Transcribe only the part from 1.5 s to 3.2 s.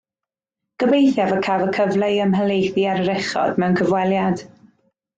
y cyfle i ymhelaethu ar yr